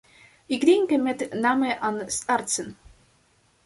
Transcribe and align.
Ik 0.45 0.65
denk 0.65 1.01
met 1.01 1.33
name 1.33 1.79
aan 1.79 2.05
artsen. 2.25 2.77